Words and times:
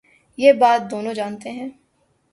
یہ 0.37 0.51
بات 0.61 0.81
دونوں 0.91 1.13
جا 1.13 1.29
نتے 1.29 1.49
ہیں۔ 1.51 1.69